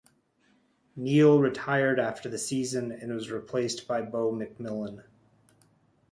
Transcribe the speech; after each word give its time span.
Neale 0.95 1.39
retired 1.39 1.99
after 1.99 2.27
the 2.27 2.39
season 2.39 2.91
and 2.91 3.13
was 3.13 3.29
replaced 3.29 3.87
by 3.87 4.01
Bo 4.01 4.31
McMillin. 4.33 5.03